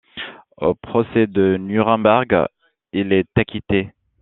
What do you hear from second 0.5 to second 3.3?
Au procès de Nuremberg, il est